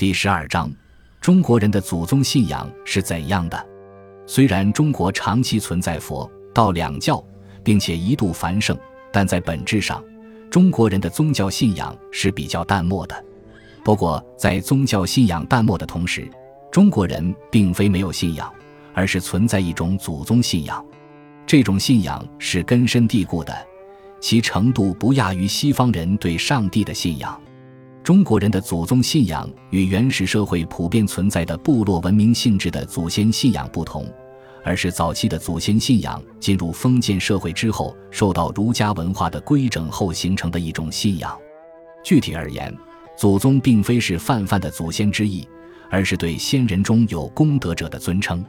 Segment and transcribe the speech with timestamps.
[0.00, 0.72] 第十二章：
[1.20, 3.66] 中国人的祖宗信仰是怎样的？
[4.26, 7.22] 虽然中国长期存在佛道两教，
[7.62, 8.74] 并且一度繁盛，
[9.12, 10.02] 但在本质上，
[10.50, 13.24] 中国人的宗教信仰是比较淡漠的。
[13.84, 16.26] 不过，在宗教信仰淡漠的同时，
[16.72, 18.50] 中国人并非没有信仰，
[18.94, 20.82] 而是存在一种祖宗信仰。
[21.46, 23.54] 这种信仰是根深蒂固的，
[24.18, 27.38] 其程度不亚于西方人对上帝的信仰。
[28.10, 34.04] 中国人的祖宗信仰与原始社会普遍存在的部落文明性质的祖先信仰不同，
[34.64, 41.38] 而是早期的祖先信仰进入封建社会之后，受到儒家文化的规整后形成的一种信仰。
[42.02, 42.76] 具体而言，
[43.16, 45.48] 祖宗并非是泛泛的祖先之意，
[45.88, 48.42] 而是对先人中有功德者的尊称。《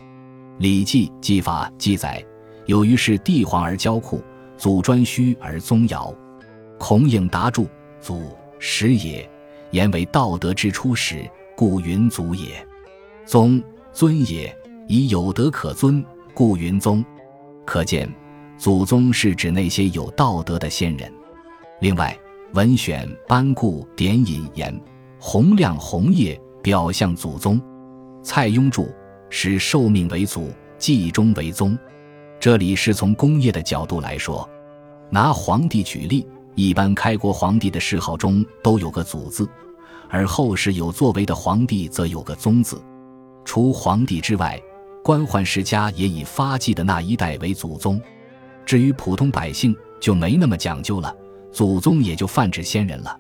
[0.58, 2.20] 礼记·纪法》记载
[2.66, 4.24] ：“有于是帝皇而交酷，
[4.58, 6.12] 祖专虚而宗尧。”
[6.82, 7.68] 孔颖答注
[8.02, 8.24] ：“祖
[8.58, 9.30] 始也。”
[9.72, 12.50] 言为道德之初始，故云祖也；
[13.26, 13.62] 宗
[13.92, 14.56] 尊也，
[14.88, 17.04] 以有德可尊，故云宗。
[17.66, 18.10] 可见，
[18.58, 21.12] 祖宗是指那些有道德的先人。
[21.80, 22.18] 另外，
[22.56, 24.78] 《文选·班固典引言
[25.20, 27.62] ：“洪亮红叶，表象祖宗。”
[28.22, 28.90] 蔡邕注
[29.30, 31.78] ：“使受命为祖，祭中为宗。”
[32.40, 34.48] 这里是从工业的角度来说。
[35.10, 36.28] 拿皇帝举例。
[36.56, 39.48] 一般开国皇帝的谥号中都有个“祖”字，
[40.10, 42.82] 而后世有作为的皇帝则有个“宗”字。
[43.46, 44.62] 除皇帝之外，
[45.04, 48.00] 官宦世家也以发迹的那一代为祖宗。
[48.66, 51.16] 至于普通百姓，就没那么讲究了，
[51.52, 53.20] 祖宗也就泛指先人了。